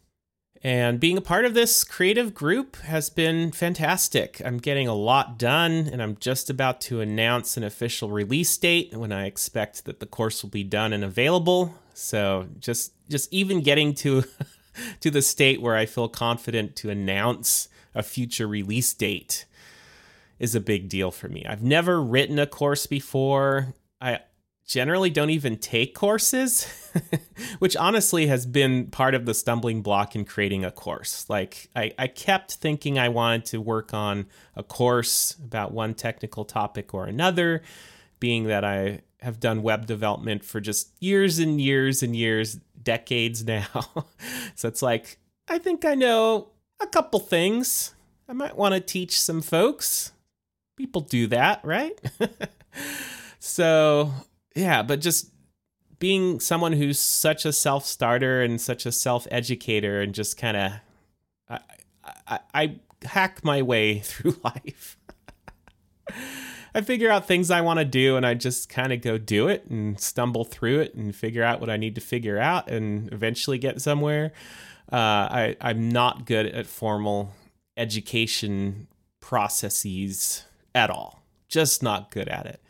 And 0.63 0.99
being 0.99 1.17
a 1.17 1.23
part 1.23 1.45
of 1.45 1.55
this 1.55 1.85
creative 1.85 2.35
group 2.35 2.77
has 2.79 3.11
been 3.11 3.53
fantastic. 3.53 4.43
I'm 4.45 4.59
getting 4.59 4.89
a 4.89 4.95
lot 4.95 5.39
done, 5.39 5.89
and 5.93 6.03
I'm 6.03 6.17
just 6.17 6.51
about 6.51 6.81
to 6.83 7.01
announce 7.01 7.57
an 7.57 7.63
official 7.63 8.11
release 8.11 8.57
date 8.59 8.93
when 8.97 9.13
I 9.13 9.27
expect 9.27 9.85
that 9.85 10.01
the 10.01 10.07
course 10.07 10.43
will 10.43 10.51
be 10.51 10.65
done 10.65 10.93
and 10.93 11.05
available. 11.05 11.77
So 11.95 12.49
just 12.59 12.93
just 13.09 13.33
even 13.33 13.63
getting 13.63 13.95
to 13.97 14.25
to 15.01 15.11
the 15.11 15.23
state 15.23 15.63
where 15.63 15.77
I 15.77 15.87
feel 15.87 16.09
confident 16.09 16.75
to 16.77 16.91
announce 16.91 17.69
a 17.95 18.03
future 18.03 18.49
release 18.49 18.93
date 18.95 19.45
is 20.41 20.55
a 20.55 20.61
big 20.61 20.89
deal 20.89 21.11
for 21.11 21.29
me. 21.29 21.45
I've 21.47 21.63
never 21.63 22.03
written 22.03 22.39
a 22.39 22.47
course 22.47 22.87
before. 22.87 23.75
I 24.01 24.21
generally 24.69 25.09
don't 25.09 25.31
even 25.31 25.57
take 25.57 25.95
courses, 25.95 26.67
which 27.59 27.75
honestly 27.75 28.27
has 28.27 28.45
been 28.45 28.87
part 28.87 29.15
of 29.15 29.25
the 29.25 29.33
stumbling 29.33 29.81
block 29.81 30.15
in 30.15 30.27
creating 30.27 30.63
a 30.63 30.71
course. 30.71 31.29
Like, 31.29 31.71
I, 31.75 31.93
I 31.99 32.07
kept 32.07 32.55
thinking 32.55 32.99
I 32.99 33.09
wanted 33.09 33.47
to 33.47 33.61
work 33.63 33.95
on 33.95 34.27
a 34.55 34.63
course 34.63 35.35
about 35.43 35.73
one 35.73 35.95
technical 35.95 36.45
topic 36.45 36.93
or 36.93 37.07
another, 37.07 37.63
being 38.21 38.45
that 38.45 38.63
I 38.63 39.01
have 39.21 39.41
done 39.41 39.63
web 39.63 39.87
development 39.87 40.45
for 40.45 40.61
just 40.61 40.93
years 41.01 41.39
and 41.39 41.59
years 41.61 42.03
and 42.03 42.15
years, 42.15 42.59
decades 42.83 43.45
now. 43.45 43.67
so 44.55 44.69
it's 44.69 44.83
like, 44.83 45.19
I 45.49 45.59
think 45.59 45.87
I 45.87 45.95
know 45.95 46.51
a 46.79 46.87
couple 46.87 47.21
things. 47.21 47.95
I 48.29 48.35
might 48.35 48.57
want 48.57 48.75
to 48.75 48.81
teach 48.81 49.19
some 49.19 49.41
folks. 49.41 50.13
People 50.77 51.01
do 51.01 51.27
that, 51.29 51.65
right? 51.65 51.99
so 53.39 54.13
yeah, 54.59 54.83
but 54.83 55.01
just 55.01 55.31
being 56.01 56.41
someone 56.41 56.73
who's 56.73 56.99
such 56.99 57.45
a 57.45 57.53
self 57.53 57.87
starter 57.87 58.43
and 58.43 58.61
such 58.61 58.87
a 58.87 58.93
self 58.93 59.27
educator 59.31 60.01
and 60.01 60.15
just 60.15 60.37
kind 60.37 60.57
of 60.57 60.73
I, 61.49 61.61
I, 62.27 62.39
I 62.55 62.77
hack 63.05 63.45
my 63.45 63.63
way 63.63 63.99
through 64.05 64.37
life. 64.43 64.97
I 66.75 66.81
figure 66.81 67.11
out 67.11 67.27
things 67.27 67.51
I 67.51 67.61
want 67.61 67.79
to 67.79 67.85
do 67.85 68.17
and 68.17 68.27
I 68.27 68.35
just 68.35 68.69
kind 68.69 68.93
of 68.93 69.01
go 69.01 69.17
do 69.17 69.49
it 69.49 69.65
and 69.67 69.99
stumble 69.99 70.45
through 70.45 70.81
it 70.81 70.95
and 70.95 71.15
figure 71.15 71.43
out 71.43 71.61
what 71.61 71.71
I 71.71 71.77
need 71.77 71.95
to 71.95 72.01
figure 72.01 72.39
out 72.39 72.69
and 72.69 73.13
eventually 73.13 73.59
get 73.59 73.81
somewhere. 73.81 74.33
Uh, 74.93 74.97
I, 74.97 75.57
I'm 75.61 75.89
not 75.89 76.27
good 76.27 76.47
at 76.47 76.67
formal 76.67 77.33
education 77.77 78.89
processes 79.21 80.45
at 80.75 80.91
all, 80.91 81.23
just 81.49 81.83
not 81.83 82.11
good 82.11 82.29
at 82.29 82.47
it. 82.47 82.61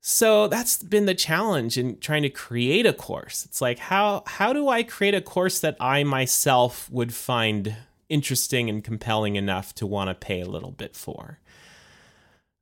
So 0.00 0.48
that's 0.48 0.82
been 0.82 1.06
the 1.06 1.14
challenge 1.14 1.76
in 1.76 1.98
trying 1.98 2.22
to 2.22 2.30
create 2.30 2.86
a 2.86 2.92
course. 2.92 3.44
It's 3.44 3.60
like 3.60 3.78
how 3.78 4.22
how 4.26 4.52
do 4.52 4.68
I 4.68 4.82
create 4.82 5.14
a 5.14 5.20
course 5.20 5.60
that 5.60 5.76
I 5.80 6.04
myself 6.04 6.90
would 6.90 7.12
find 7.12 7.76
interesting 8.08 8.70
and 8.70 8.82
compelling 8.82 9.36
enough 9.36 9.74
to 9.76 9.86
want 9.86 10.08
to 10.08 10.14
pay 10.14 10.40
a 10.40 10.48
little 10.48 10.70
bit 10.70 10.94
for? 10.96 11.40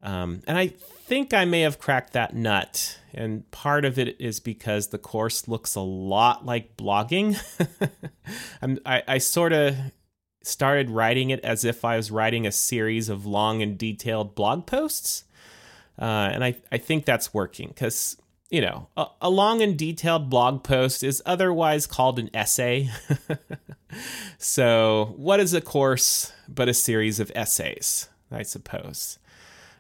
Um, 0.02 0.42
and 0.46 0.56
I 0.56 0.68
think 0.68 1.34
I 1.34 1.44
may 1.44 1.62
have 1.62 1.78
cracked 1.78 2.12
that 2.12 2.34
nut. 2.34 2.98
And 3.14 3.50
part 3.50 3.84
of 3.84 3.98
it 3.98 4.20
is 4.20 4.40
because 4.40 4.88
the 4.88 4.98
course 4.98 5.48
looks 5.48 5.74
a 5.74 5.80
lot 5.80 6.44
like 6.44 6.76
blogging. 6.76 7.40
I, 8.86 9.02
I 9.06 9.18
sort 9.18 9.52
of 9.52 9.76
started 10.42 10.90
writing 10.90 11.30
it 11.30 11.40
as 11.40 11.64
if 11.64 11.84
I 11.84 11.96
was 11.96 12.10
writing 12.10 12.46
a 12.46 12.52
series 12.52 13.08
of 13.08 13.26
long 13.26 13.62
and 13.62 13.76
detailed 13.76 14.34
blog 14.34 14.66
posts. 14.66 15.24
Uh, 15.98 16.30
and 16.32 16.44
I, 16.44 16.56
I 16.70 16.78
think 16.78 17.04
that's 17.04 17.32
working 17.32 17.68
because, 17.68 18.16
you 18.50 18.60
know, 18.60 18.88
a, 18.96 19.06
a, 19.22 19.30
long 19.30 19.62
and 19.62 19.78
detailed 19.78 20.28
blog 20.28 20.62
post 20.62 21.02
is 21.02 21.22
otherwise 21.24 21.86
called 21.86 22.18
an 22.18 22.28
essay. 22.34 22.90
so, 24.38 25.14
what 25.16 25.40
is 25.40 25.54
a 25.54 25.60
course 25.60 26.32
but 26.48 26.68
a 26.68 26.74
series 26.74 27.18
of 27.18 27.32
essays, 27.34 28.08
I 28.30 28.42
suppose? 28.42 29.18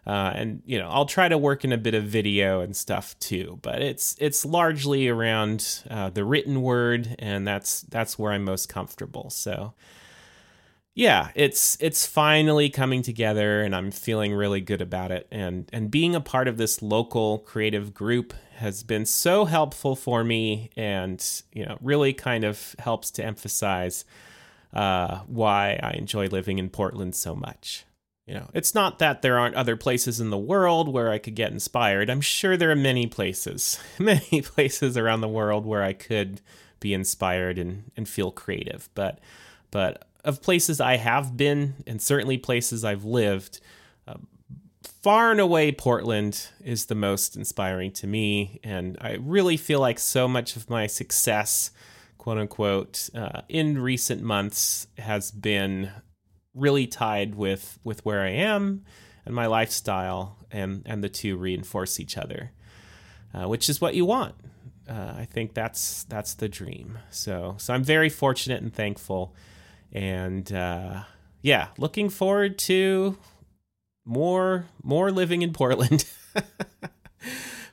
Uh, 0.06 0.32
and 0.36 0.62
you 0.64 0.78
know, 0.78 0.88
I'll 0.88 1.06
try 1.06 1.28
to 1.28 1.36
work 1.36 1.64
in 1.64 1.72
a 1.72 1.76
bit 1.76 1.94
of 1.94 2.04
video 2.04 2.60
and 2.60 2.76
stuff 2.76 3.18
too, 3.18 3.58
but 3.62 3.82
it's 3.82 4.16
it's 4.20 4.44
largely 4.44 5.08
around 5.08 5.82
uh, 5.90 6.10
the 6.10 6.24
written 6.24 6.62
word, 6.62 7.16
and 7.18 7.46
that's 7.46 7.80
that's 7.82 8.16
where 8.16 8.32
I'm 8.32 8.44
most 8.44 8.68
comfortable. 8.68 9.30
So, 9.30 9.74
yeah, 10.96 11.28
it's 11.34 11.76
it's 11.78 12.06
finally 12.06 12.70
coming 12.70 13.02
together, 13.02 13.60
and 13.60 13.76
I'm 13.76 13.90
feeling 13.90 14.32
really 14.32 14.62
good 14.62 14.80
about 14.80 15.10
it. 15.12 15.28
And 15.30 15.68
and 15.70 15.90
being 15.90 16.14
a 16.14 16.22
part 16.22 16.48
of 16.48 16.56
this 16.56 16.80
local 16.80 17.40
creative 17.40 17.92
group 17.92 18.32
has 18.54 18.82
been 18.82 19.04
so 19.04 19.44
helpful 19.44 19.94
for 19.94 20.24
me, 20.24 20.70
and 20.74 21.22
you 21.52 21.66
know, 21.66 21.76
really 21.82 22.14
kind 22.14 22.44
of 22.44 22.74
helps 22.78 23.10
to 23.12 23.24
emphasize 23.24 24.06
uh, 24.72 25.18
why 25.26 25.78
I 25.82 25.90
enjoy 25.90 26.28
living 26.28 26.58
in 26.58 26.70
Portland 26.70 27.14
so 27.14 27.34
much. 27.36 27.84
You 28.26 28.32
know, 28.32 28.48
it's 28.54 28.74
not 28.74 28.98
that 28.98 29.20
there 29.20 29.38
aren't 29.38 29.54
other 29.54 29.76
places 29.76 30.18
in 30.18 30.30
the 30.30 30.38
world 30.38 30.88
where 30.88 31.10
I 31.10 31.18
could 31.18 31.34
get 31.34 31.52
inspired. 31.52 32.08
I'm 32.08 32.22
sure 32.22 32.56
there 32.56 32.70
are 32.70 32.76
many 32.76 33.06
places, 33.06 33.78
many 33.98 34.40
places 34.42 34.96
around 34.96 35.20
the 35.20 35.28
world 35.28 35.66
where 35.66 35.82
I 35.82 35.92
could 35.92 36.40
be 36.80 36.94
inspired 36.94 37.58
and, 37.58 37.90
and 37.98 38.08
feel 38.08 38.30
creative. 38.30 38.88
But 38.94 39.20
but 39.70 40.06
of 40.26 40.42
places 40.42 40.80
I 40.80 40.96
have 40.96 41.36
been 41.36 41.82
and 41.86 42.02
certainly 42.02 42.36
places 42.36 42.84
I've 42.84 43.04
lived, 43.04 43.60
uh, 44.06 44.16
far 44.82 45.30
and 45.30 45.40
away 45.40 45.72
Portland 45.72 46.48
is 46.60 46.86
the 46.86 46.94
most 46.94 47.36
inspiring 47.36 47.92
to 47.92 48.06
me. 48.06 48.60
And 48.62 48.98
I 49.00 49.14
really 49.14 49.56
feel 49.56 49.80
like 49.80 49.98
so 49.98 50.28
much 50.28 50.56
of 50.56 50.68
my 50.68 50.86
success, 50.88 51.70
quote 52.18 52.38
unquote, 52.38 53.08
uh, 53.14 53.42
in 53.48 53.78
recent 53.78 54.20
months 54.20 54.88
has 54.98 55.30
been 55.30 55.92
really 56.54 56.86
tied 56.86 57.34
with 57.34 57.78
with 57.84 58.04
where 58.04 58.22
I 58.22 58.30
am 58.30 58.84
and 59.24 59.34
my 59.34 59.46
lifestyle, 59.46 60.38
and 60.50 60.82
and 60.86 61.04
the 61.04 61.08
two 61.08 61.36
reinforce 61.36 62.00
each 62.00 62.16
other, 62.16 62.52
uh, 63.34 63.46
which 63.48 63.68
is 63.68 63.80
what 63.80 63.94
you 63.94 64.04
want. 64.04 64.34
Uh, 64.88 65.14
I 65.18 65.24
think 65.30 65.54
that's 65.54 66.04
that's 66.04 66.34
the 66.34 66.48
dream. 66.48 66.98
So 67.10 67.54
so 67.58 67.74
I'm 67.74 67.84
very 67.84 68.08
fortunate 68.08 68.62
and 68.62 68.72
thankful, 68.72 69.34
and 69.96 70.52
uh, 70.52 71.04
yeah, 71.40 71.68
looking 71.78 72.10
forward 72.10 72.58
to 72.58 73.16
more 74.04 74.66
more 74.82 75.10
living 75.10 75.42
in 75.42 75.52
Portland. 75.52 76.04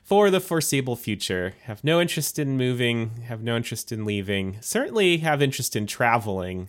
for 0.02 0.30
the 0.30 0.40
foreseeable 0.40 0.96
future. 0.96 1.54
Have 1.64 1.82
no 1.82 2.00
interest 2.00 2.38
in 2.38 2.56
moving, 2.56 3.22
have 3.26 3.42
no 3.42 3.56
interest 3.56 3.90
in 3.90 4.04
leaving. 4.04 4.58
Certainly 4.60 5.18
have 5.18 5.40
interest 5.40 5.74
in 5.74 5.86
traveling, 5.86 6.68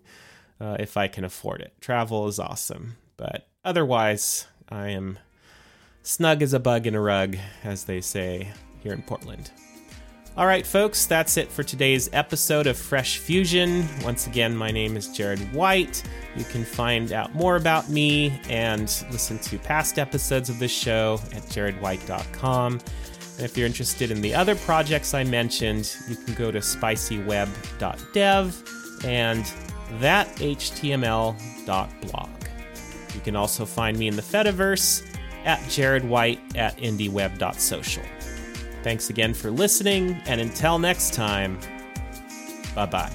uh, 0.60 0.78
if 0.80 0.96
I 0.96 1.08
can 1.08 1.26
afford 1.26 1.62
it. 1.62 1.74
Travel 1.82 2.28
is 2.28 2.40
awesome, 2.40 2.96
but 3.18 3.48
otherwise, 3.64 4.48
I 4.70 4.90
am 4.90 5.20
snug 6.02 6.42
as 6.42 6.54
a 6.54 6.60
bug 6.60 6.88
in 6.88 6.96
a 6.96 7.02
rug, 7.02 7.38
as 7.64 7.84
they 7.84 8.00
say 8.00 8.52
here 8.82 8.94
in 8.94 9.02
Portland. 9.02 9.52
All 10.38 10.48
right, 10.48 10.68
folks, 10.68 11.06
that's 11.06 11.38
it 11.38 11.50
for 11.50 11.64
today's 11.64 12.10
episode 12.12 12.68
of 12.68 12.78
Fresh 12.78 13.20
Fusion. 13.20 13.88
Once 14.04 14.28
again, 14.28 14.54
my 14.54 14.70
name 14.70 14.98
is 14.98 15.08
Jared 15.08 15.40
White. 15.54 16.04
You 16.36 16.44
can 16.44 16.66
find 16.66 17.14
out 17.14 17.34
more 17.34 17.56
about 17.56 17.88
me 17.88 18.38
and 18.50 18.82
listen 19.12 19.40
to 19.40 19.58
past 19.58 19.98
episodes 19.98 20.50
of 20.50 20.60
this 20.60 20.74
show 20.74 21.22
at 21.32 21.44
jaredwhite.com. 21.44 22.74
And 22.74 23.46
if 23.46 23.58
you're 23.58 23.66
interested 23.66 24.12
in 24.12 24.22
the 24.22 24.36
other 24.36 24.56
projects 24.56 25.14
I 25.14 25.24
mentioned, 25.24 25.96
you 26.10 26.18
can 26.18 26.34
go 26.34 26.52
to 26.52 26.60
spicyweb.dev 26.60 29.06
and 29.06 29.54
that 30.02 30.28
html.blog. 30.36 32.30
You 33.14 33.22
can 33.22 33.38
also 33.38 33.66
find 33.66 33.98
me 33.98 34.10
in 34.10 34.18
the 34.18 34.22
Fediverse 34.22 35.02
at 35.46 35.66
Jared 35.70 36.04
White 36.04 36.42
at 36.58 36.78
indieweb.social. 36.78 38.04
Thanks 38.86 39.10
again 39.10 39.34
for 39.34 39.50
listening, 39.50 40.22
and 40.28 40.40
until 40.40 40.78
next 40.78 41.16
time, 41.16 41.58
bye 42.76 42.86
bye. 42.86 43.12